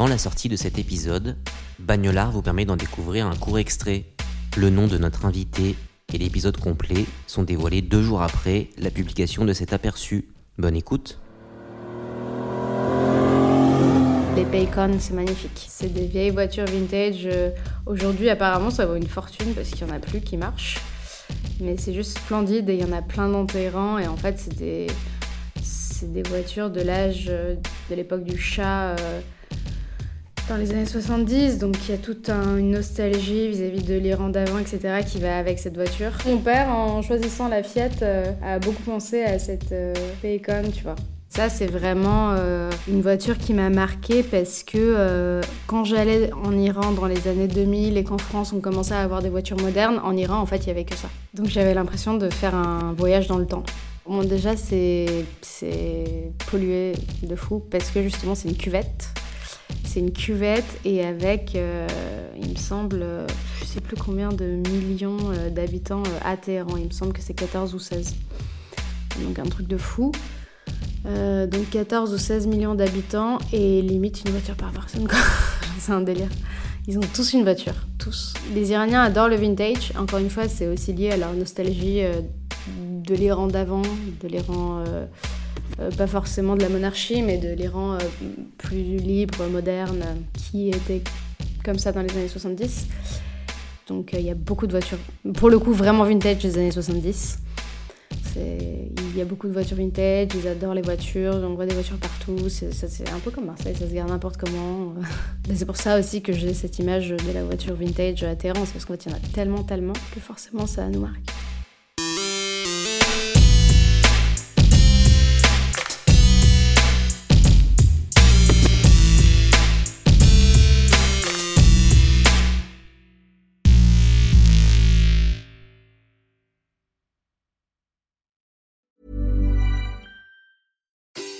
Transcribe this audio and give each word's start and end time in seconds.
Avant 0.00 0.08
la 0.08 0.16
sortie 0.16 0.48
de 0.48 0.56
cet 0.56 0.78
épisode, 0.78 1.36
Bagnolard 1.78 2.32
vous 2.32 2.40
permet 2.40 2.64
d'en 2.64 2.76
découvrir 2.76 3.26
un 3.26 3.36
court 3.36 3.58
extrait. 3.58 4.06
Le 4.56 4.70
nom 4.70 4.86
de 4.86 4.96
notre 4.96 5.26
invité 5.26 5.76
et 6.10 6.16
l'épisode 6.16 6.56
complet 6.56 7.04
sont 7.26 7.42
dévoilés 7.42 7.82
deux 7.82 8.00
jours 8.00 8.22
après 8.22 8.70
la 8.78 8.90
publication 8.90 9.44
de 9.44 9.52
cet 9.52 9.74
aperçu. 9.74 10.30
Bonne 10.56 10.74
écoute. 10.74 11.18
Les 14.36 14.46
Paycon, 14.46 14.96
c'est 14.98 15.12
magnifique. 15.12 15.66
C'est 15.68 15.92
des 15.92 16.06
vieilles 16.06 16.30
voitures 16.30 16.64
vintage. 16.64 17.26
Euh, 17.26 17.50
Aujourd'hui, 17.84 18.30
apparemment, 18.30 18.70
ça 18.70 18.86
vaut 18.86 18.96
une 18.96 19.06
fortune 19.06 19.52
parce 19.52 19.68
qu'il 19.68 19.84
n'y 19.84 19.92
en 19.92 19.96
a 19.96 19.98
plus 19.98 20.22
qui 20.22 20.38
marchent. 20.38 20.78
Mais 21.60 21.76
c'est 21.76 21.92
juste 21.92 22.16
splendide 22.16 22.70
et 22.70 22.74
il 22.76 22.80
y 22.80 22.84
en 22.84 22.92
a 22.92 23.02
plein 23.02 23.28
d'enterrants. 23.28 23.98
Et 23.98 24.08
en 24.08 24.16
fait, 24.16 24.38
c'est 24.38 24.56
des, 24.56 24.86
des 26.04 26.22
voitures 26.22 26.70
de 26.70 26.80
l'âge 26.80 27.26
euh, 27.28 27.56
de 27.90 27.94
l'époque 27.94 28.24
du 28.24 28.38
chat 28.38 28.96
euh, 28.98 29.20
dans 30.50 30.56
les 30.56 30.72
années 30.72 30.84
70. 30.86 31.58
Donc 31.58 31.76
il 31.88 31.92
y 31.92 31.94
a 31.94 31.98
toute 31.98 32.28
un- 32.28 32.56
une 32.58 32.72
nostalgie 32.72 33.48
vis-à-vis 33.48 33.82
de 33.84 33.94
l'Iran 33.94 34.28
d'avant, 34.30 34.58
etc. 34.58 34.98
qui 35.06 35.18
va 35.20 35.38
avec 35.38 35.58
cette 35.60 35.76
voiture. 35.76 36.10
Mon 36.26 36.38
père, 36.38 36.68
en 36.70 37.00
choisissant 37.02 37.48
la 37.48 37.62
Fiat, 37.62 37.88
euh, 38.02 38.24
a 38.44 38.58
beaucoup 38.58 38.82
pensé 38.82 39.22
à 39.22 39.38
cette 39.38 39.70
euh, 39.72 39.94
Paycon, 40.20 40.62
tu 40.74 40.82
vois. 40.82 40.96
Ça, 41.28 41.48
c'est 41.48 41.66
vraiment 41.68 42.32
euh, 42.32 42.68
une 42.88 43.00
voiture 43.00 43.38
qui 43.38 43.54
m'a 43.54 43.70
marquée 43.70 44.24
parce 44.24 44.64
que 44.64 44.76
euh, 44.78 45.40
quand 45.68 45.84
j'allais 45.84 46.32
en 46.32 46.58
Iran 46.58 46.90
dans 46.90 47.06
les 47.06 47.28
années 47.28 47.46
2000 47.46 47.96
et 47.96 48.02
qu'en 48.02 48.18
France 48.18 48.52
on 48.52 48.58
commençait 48.58 48.94
à 48.94 49.00
avoir 49.02 49.22
des 49.22 49.28
voitures 49.28 49.60
modernes, 49.60 50.00
en 50.02 50.16
Iran 50.16 50.38
en 50.40 50.46
fait 50.46 50.56
il 50.64 50.66
y 50.66 50.70
avait 50.70 50.82
que 50.84 50.96
ça. 50.96 51.08
Donc 51.34 51.46
j'avais 51.46 51.72
l'impression 51.74 52.16
de 52.16 52.28
faire 52.28 52.56
un 52.56 52.92
voyage 52.98 53.28
dans 53.28 53.38
le 53.38 53.46
temps. 53.46 53.62
Bon, 54.08 54.24
déjà 54.24 54.56
c'est 54.56 55.06
pollué 56.50 56.94
de 57.22 57.36
fou 57.36 57.62
parce 57.70 57.90
que 57.92 58.02
justement 58.02 58.34
c'est 58.34 58.48
une 58.48 58.56
cuvette. 58.56 59.10
C'est 59.92 59.98
une 59.98 60.12
cuvette 60.12 60.78
et 60.84 61.04
avec, 61.04 61.56
euh, 61.56 61.84
il 62.40 62.50
me 62.50 62.54
semble, 62.54 63.00
euh, 63.02 63.26
je 63.58 63.64
sais 63.64 63.80
plus 63.80 63.96
combien 63.96 64.28
de 64.28 64.44
millions 64.70 65.18
euh, 65.32 65.50
d'habitants 65.50 66.04
à 66.24 66.36
Téhéran. 66.36 66.76
Il 66.76 66.84
me 66.84 66.92
semble 66.92 67.12
que 67.12 67.20
c'est 67.20 67.34
14 67.34 67.74
ou 67.74 67.80
16. 67.80 68.14
Donc 69.24 69.40
un 69.40 69.46
truc 69.46 69.66
de 69.66 69.76
fou. 69.76 70.12
Donc 71.04 71.70
14 71.70 72.14
ou 72.14 72.18
16 72.18 72.46
millions 72.46 72.76
d'habitants 72.76 73.38
et 73.52 73.82
limite 73.82 74.22
une 74.24 74.30
voiture 74.30 74.54
par 74.54 74.70
personne. 74.70 75.08
c'est 75.80 75.90
un 75.90 76.02
délire. 76.02 76.28
Ils 76.86 76.96
ont 76.96 77.08
tous 77.12 77.32
une 77.32 77.42
voiture, 77.42 77.74
tous. 77.98 78.34
Les 78.54 78.70
Iraniens 78.70 79.02
adorent 79.02 79.28
le 79.28 79.34
vintage. 79.34 79.92
Encore 79.98 80.20
une 80.20 80.30
fois, 80.30 80.46
c'est 80.46 80.68
aussi 80.68 80.92
lié 80.92 81.10
à 81.10 81.16
leur 81.16 81.32
nostalgie 81.32 82.02
de 82.68 83.14
l'Iran 83.16 83.48
d'avant, 83.48 83.82
de 84.22 84.28
l'Iran 84.28 84.84
pas 85.96 86.06
forcément 86.06 86.56
de 86.56 86.62
la 86.62 86.68
monarchie, 86.68 87.22
mais 87.22 87.38
de 87.38 87.52
l'Iran 87.52 87.94
euh, 87.94 87.98
plus 88.58 88.82
libre, 88.96 89.46
moderne, 89.48 90.04
qui 90.34 90.68
était 90.68 91.02
comme 91.64 91.78
ça 91.78 91.92
dans 91.92 92.02
les 92.02 92.10
années 92.16 92.28
70. 92.28 92.86
Donc 93.88 94.14
euh, 94.14 94.18
il 94.18 94.26
y 94.26 94.30
a 94.30 94.34
beaucoup 94.34 94.66
de 94.66 94.72
voitures, 94.72 94.98
pour 95.34 95.50
le 95.50 95.58
coup 95.58 95.72
vraiment 95.72 96.04
vintage 96.04 96.38
des 96.38 96.56
années 96.58 96.70
70. 96.70 97.38
C'est- 98.32 98.58
Il 99.12 99.18
y 99.18 99.20
a 99.20 99.24
beaucoup 99.24 99.48
de 99.48 99.52
voitures 99.52 99.76
vintage, 99.76 100.28
ils 100.40 100.46
adorent 100.46 100.74
les 100.74 100.82
voitures, 100.82 101.34
on 101.42 101.54
voit 101.56 101.66
des 101.66 101.74
voitures 101.74 101.96
partout, 101.96 102.36
c'est 102.48 102.70
un 103.12 103.18
peu 103.18 103.32
comme 103.32 103.46
Marseille, 103.46 103.74
ça 103.76 103.88
se 103.88 103.92
garde 103.92 104.08
n'importe 104.08 104.36
comment. 104.36 104.94
C'est 105.52 105.66
pour 105.66 105.76
ça 105.76 105.98
aussi 105.98 106.22
que 106.22 106.32
j'ai 106.32 106.54
cette 106.54 106.78
image 106.78 107.08
de 107.10 107.32
la 107.34 107.42
voiture 107.42 107.74
vintage 107.74 108.22
à 108.22 108.36
Téhéran, 108.36 108.60
parce 108.72 108.84
qu'en 108.84 108.92
fait 108.94 109.06
il 109.06 109.10
y 109.10 109.14
en 109.14 109.16
a 109.16 109.20
tellement, 109.34 109.64
tellement 109.64 109.94
que 110.14 110.20
forcément 110.20 110.66
ça 110.68 110.88
nous 110.88 111.00
marque. 111.00 111.28